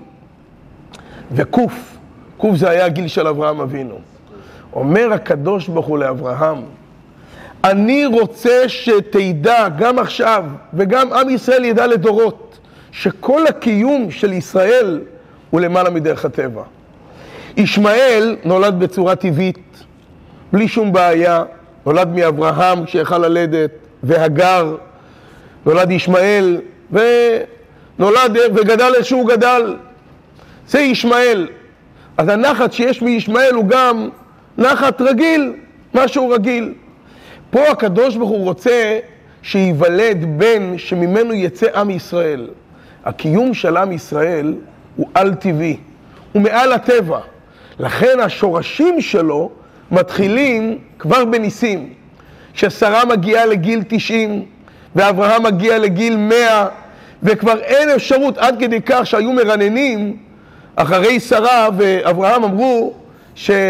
וקוף, 1.32 1.98
קוף 2.38 2.56
זה 2.56 2.70
היה 2.70 2.86
הגיל 2.86 3.08
של 3.08 3.28
אברהם 3.28 3.62
אבינו. 3.62 4.00
אומר 4.74 5.14
הקדוש 5.14 5.68
ברוך 5.68 5.86
הוא 5.86 5.98
לאברהם, 5.98 6.62
אני 7.64 8.06
רוצה 8.06 8.64
שתדע 8.70 9.68
גם 9.78 10.00
עכשיו, 10.00 10.44
וגם 10.74 11.14
עם 11.14 11.30
ישראל 11.30 11.66
ידע 11.66 11.88
לדורות, 11.88 12.60
שכל 12.92 13.48
הקיום 13.48 14.12
של 14.12 14.34
ישראל 14.34 15.02
הוא 15.50 15.62
למעלה 15.62 15.90
מדרך 15.90 16.26
הטבע. 16.26 16.64
ישמעאל 17.58 18.36
נולד 18.44 18.80
בצורה 18.80 19.16
טבעית, 19.16 19.84
בלי 20.54 20.68
שום 20.68 20.94
בעיה, 20.94 21.44
נולד 21.86 22.16
מאברהם 22.16 22.86
כשיכל 22.86 23.18
ללדת, 23.18 23.72
והגר, 24.04 24.76
נולד 25.66 25.92
ישמעאל, 25.92 26.62
ונולד 26.92 28.38
וגדל 28.56 28.92
איך 28.96 29.06
שהוא 29.06 29.28
גדל. 29.28 29.76
זה 30.68 30.80
ישמעאל. 30.80 31.48
אז 32.18 32.28
הנחת 32.28 32.74
שיש 32.74 33.02
מישמעאל 33.02 33.54
הוא 33.54 33.66
גם 33.66 34.10
נחת 34.58 35.02
רגיל, 35.02 35.54
משהו 35.94 36.30
רגיל. 36.30 36.74
פה 37.52 37.68
הקדוש 37.68 38.16
ברוך 38.16 38.30
הוא 38.30 38.44
רוצה 38.44 39.00
שייוולד 39.42 40.40
בן 40.40 40.78
שממנו 40.78 41.34
יצא 41.34 41.80
עם 41.80 41.90
ישראל. 41.90 42.48
הקיום 43.06 43.54
של 43.54 43.78
עם 43.78 43.92
ישראל 43.92 44.56
הוא 44.96 45.08
על-טבעי, 45.14 45.78
הוא 46.32 46.42
מעל 46.42 46.74
הטבע. 46.74 47.20
לכן 47.80 48.20
השורשים 48.20 49.02
שלו 49.02 49.50
מתחילים 49.92 50.78
כבר 51.00 51.26
בניסים. 51.26 51.94
כששרה 52.54 53.06
מגיעה 53.06 53.46
לגיל 53.46 53.84
90 53.88 54.46
ואברהם 54.96 55.44
מגיע 55.44 55.78
לגיל 55.78 56.18
100 56.18 56.68
וכבר 57.24 57.60
אין 57.60 57.90
אפשרות 57.90 58.38
עד 58.38 58.60
כדי 58.60 58.82
כך 58.86 59.06
שהיו 59.06 59.34
מרננים 59.34 60.18
אחרי 60.76 61.20
שרה 61.20 61.70
ואברהם 61.78 62.44
אמרו 62.44 62.94
שממי, 63.36 63.70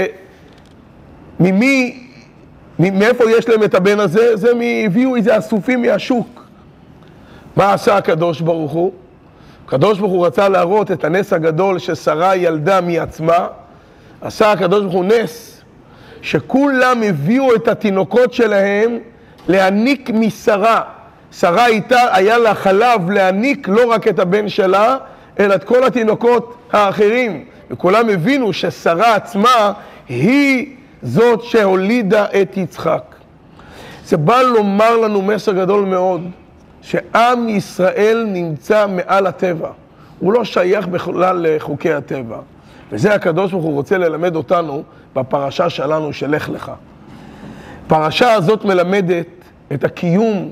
מאיפה 2.79 3.23
יש 3.31 3.49
להם 3.49 3.63
את 3.63 3.75
הבן 3.75 3.99
הזה? 3.99 4.35
זה 4.35 4.51
הביאו 4.85 5.15
איזה 5.15 5.37
אסופים 5.37 5.81
מהשוק. 5.81 6.45
מה 7.55 7.73
עשה 7.73 7.97
הקדוש 7.97 8.41
ברוך 8.41 8.71
הוא? 8.71 8.91
הקדוש 9.67 9.99
ברוך 9.99 10.11
הוא 10.11 10.25
רצה 10.25 10.49
להראות 10.49 10.91
את 10.91 11.03
הנס 11.03 11.33
הגדול 11.33 11.79
ששרה 11.79 12.35
ילדה 12.35 12.81
מעצמה, 12.81 13.47
עשה 14.21 14.51
הקדוש 14.51 14.81
ברוך 14.81 14.93
הוא 14.93 15.05
נס 15.05 15.61
שכולם 16.21 17.03
הביאו 17.03 17.55
את 17.55 17.67
התינוקות 17.67 18.33
שלהם 18.33 18.97
להניק 19.47 20.09
משרה. 20.13 20.81
שרה 21.31 21.67
איתה, 21.67 21.99
היה 22.11 22.37
לה 22.37 22.55
חלב 22.55 23.09
להניק 23.09 23.67
לא 23.67 23.91
רק 23.91 24.07
את 24.07 24.19
הבן 24.19 24.49
שלה, 24.49 24.97
אלא 25.39 25.55
את 25.55 25.63
כל 25.63 25.83
התינוקות 25.83 26.55
האחרים. 26.71 27.45
וכולם 27.71 28.09
הבינו 28.09 28.53
ששרה 28.53 29.15
עצמה 29.15 29.73
היא 30.09 30.75
זאת 31.03 31.43
שהולידה 31.43 32.25
את 32.41 32.57
יצחק. 32.57 33.03
זה 34.05 34.17
בא 34.17 34.41
לומר 34.41 34.97
לנו 34.97 35.21
מסר 35.21 35.51
גדול 35.51 35.85
מאוד, 35.85 36.21
שעם 36.81 37.49
ישראל 37.49 38.25
נמצא 38.27 38.87
מעל 38.87 39.27
הטבע. 39.27 39.69
הוא 40.19 40.33
לא 40.33 40.43
שייך 40.43 40.87
בכלל 40.87 41.45
לחוקי 41.49 41.93
הטבע. 41.93 42.37
וזה 42.91 43.13
הקדוש 43.13 43.51
ברוך 43.51 43.63
הוא 43.63 43.73
רוצה 43.73 43.97
ללמד 43.97 44.35
אותנו 44.35 44.83
בפרשה 45.15 45.69
שלנו 45.69 46.13
של 46.13 46.31
לך 46.31 46.49
לך. 46.49 46.71
הפרשה 47.85 48.33
הזאת 48.33 48.65
מלמדת 48.65 49.25
את 49.73 49.83
הקיום, 49.83 50.49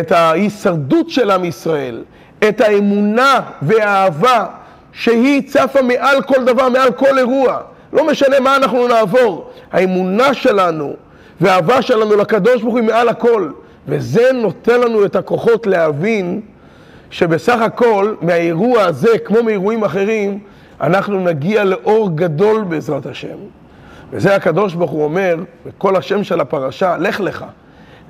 את 0.00 0.12
ההישרדות 0.12 1.10
של 1.10 1.30
עם 1.30 1.44
ישראל, 1.44 2.04
את 2.48 2.60
האמונה 2.60 3.40
והאהבה 3.62 4.46
שהיא 4.92 5.48
צפה 5.48 5.82
מעל 5.82 6.22
כל 6.22 6.44
דבר, 6.44 6.68
מעל 6.68 6.92
כל 6.92 7.18
אירוע. 7.18 7.60
לא 7.96 8.06
משנה 8.06 8.40
מה 8.40 8.56
אנחנו 8.56 8.88
נעבור, 8.88 9.50
האמונה 9.72 10.34
שלנו 10.34 10.94
והאהבה 11.40 11.82
שלנו 11.82 12.16
לקדוש 12.16 12.62
ברוך 12.62 12.74
הוא 12.74 12.84
מעל 12.84 13.08
הכל. 13.08 13.50
וזה 13.88 14.32
נותן 14.32 14.80
לנו 14.80 15.04
את 15.04 15.16
הכוחות 15.16 15.66
להבין 15.66 16.40
שבסך 17.10 17.60
הכל 17.60 18.14
מהאירוע 18.20 18.82
הזה, 18.82 19.18
כמו 19.18 19.42
מאירועים 19.42 19.84
אחרים, 19.84 20.38
אנחנו 20.80 21.20
נגיע 21.20 21.64
לאור 21.64 22.10
גדול 22.14 22.62
בעזרת 22.62 23.06
השם. 23.06 23.36
וזה 24.10 24.34
הקדוש 24.34 24.74
ברוך 24.74 24.90
הוא 24.90 25.04
אומר, 25.04 25.36
בכל 25.66 25.96
השם 25.96 26.24
של 26.24 26.40
הפרשה, 26.40 26.96
לך 26.96 27.20
לך. 27.20 27.44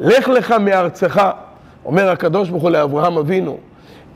לך 0.00 0.28
לך 0.28 0.52
מארצך. 0.52 1.30
אומר 1.84 2.10
הקדוש 2.10 2.48
ברוך 2.48 2.62
הוא 2.62 2.70
לאברהם 2.70 3.18
אבינו, 3.18 3.58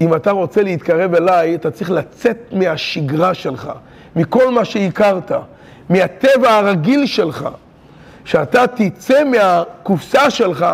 אם 0.00 0.14
אתה 0.14 0.30
רוצה 0.30 0.62
להתקרב 0.62 1.14
אליי, 1.14 1.54
אתה 1.54 1.70
צריך 1.70 1.90
לצאת 1.90 2.36
מהשגרה 2.52 3.34
שלך, 3.34 3.70
מכל 4.16 4.50
מה 4.50 4.64
שהכרת, 4.64 5.32
מהטבע 5.90 6.56
הרגיל 6.58 7.06
שלך. 7.06 7.48
כשאתה 8.24 8.66
תצא 8.66 9.24
מהקופסה 9.24 10.30
שלך, 10.30 10.66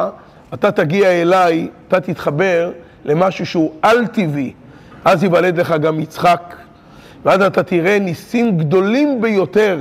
אתה 0.55 0.73
תגיע 0.73 1.09
אליי, 1.09 1.69
אתה 1.89 2.01
תתחבר 2.01 2.71
למשהו 3.05 3.47
שהוא 3.47 3.73
על-טבעי. 3.83 4.53
אז 5.05 5.23
ייוולד 5.23 5.61
לך 5.61 5.73
גם 5.73 6.01
יצחק, 6.01 6.55
ואז 7.25 7.43
אתה 7.43 7.63
תראה 7.63 7.99
ניסים 7.99 8.59
גדולים 8.59 9.21
ביותר, 9.21 9.79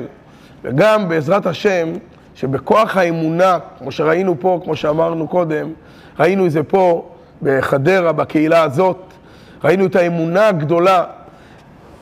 וגם 0.63 1.09
בעזרת 1.09 1.45
השם, 1.45 1.89
שבכוח 2.35 2.97
האמונה, 2.97 3.57
כמו 3.79 3.91
שראינו 3.91 4.39
פה, 4.39 4.59
כמו 4.63 4.75
שאמרנו 4.75 5.27
קודם, 5.27 5.73
ראינו 6.19 6.45
את 6.45 6.51
זה 6.51 6.63
פה 6.63 7.09
בחדרה, 7.41 8.11
בקהילה 8.11 8.63
הזאת, 8.63 8.97
ראינו 9.63 9.85
את 9.85 9.95
האמונה 9.95 10.47
הגדולה. 10.47 11.03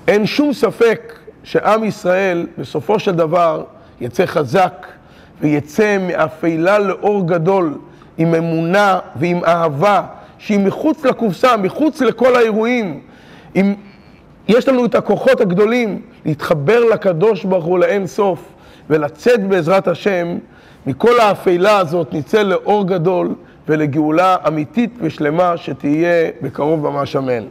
אין 0.07 0.25
שום 0.25 0.53
ספק 0.53 1.22
שעם 1.43 1.83
ישראל 1.83 2.47
בסופו 2.57 2.99
של 2.99 3.11
דבר 3.11 3.63
יצא 4.01 4.25
חזק 4.25 4.87
ויצא 5.41 5.97
מאפלה 6.07 6.79
לאור 6.79 7.27
גדול 7.27 7.77
עם 8.17 8.35
אמונה 8.35 8.99
ועם 9.15 9.43
אהבה 9.45 10.01
שהיא 10.37 10.59
מחוץ 10.59 11.05
לקופסה, 11.05 11.57
מחוץ 11.57 12.01
לכל 12.01 12.35
האירועים, 12.35 12.99
עם 13.53 13.75
יש 14.47 14.67
לנו 14.67 14.85
את 14.85 14.95
הכוחות 14.95 15.41
הגדולים 15.41 16.01
להתחבר 16.25 16.83
לקדוש 16.93 17.43
ברוך 17.43 17.65
הוא 17.65 17.79
לאין 17.79 18.07
סוף 18.07 18.39
ולצאת 18.89 19.47
בעזרת 19.47 19.87
השם 19.87 20.37
מכל 20.85 21.19
האפלה 21.19 21.77
הזאת 21.77 22.13
נצא 22.13 22.41
לאור 22.41 22.87
גדול 22.87 23.35
ולגאולה 23.67 24.35
אמיתית 24.47 24.93
ושלמה 25.01 25.57
שתהיה 25.57 26.29
בקרוב 26.41 26.89
ממש 26.89 27.15
אמן. 27.15 27.43